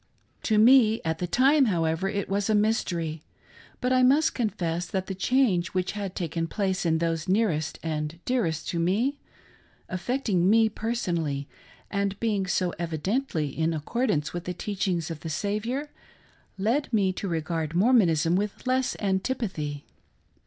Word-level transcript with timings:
To 0.45 0.57
me, 0.57 0.99
at 1.05 1.19
the 1.19 1.27
time, 1.27 1.65
however, 1.65 2.09
it 2.09 2.27
was 2.27 2.49
a 2.49 2.55
mystery, 2.55 3.21
but 3.79 3.93
I 3.93 4.01
must 4.01 4.33
confess 4.33 4.87
that 4.87 5.05
the 5.05 5.13
change 5.13 5.75
which 5.75 5.91
had 5.91 6.15
taken 6.15 6.47
place 6.47 6.87
in 6.87 6.97
those 6.97 7.27
nearest 7.29 7.77
and 7.83 8.19
dearest 8.25 8.67
to 8.69 8.79
me, 8.79 9.19
affecting 9.89 10.49
me 10.49 10.69
personally, 10.69 11.47
and 11.91 12.19
being 12.19 12.47
so 12.47 12.73
evidently 12.79 13.55
in 13.55 13.75
accordance 13.75 14.33
with 14.33 14.45
the 14.45 14.55
teachings 14.55 15.11
of 15.11 15.19
the 15.19 15.29
Saviour, 15.29 15.91
led 16.57 16.91
me 16.91 17.13
to 17.13 17.27
regard 17.27 17.75
Mormon 17.75 18.07
"zion's 18.07 18.21
standard 18.21 18.41
is 18.43 18.47
unfurled." 18.47 18.49
45 18.49 18.59
ism 18.59 18.67
with 18.67 18.67
less 18.67 18.95
antipathy. 18.99 19.85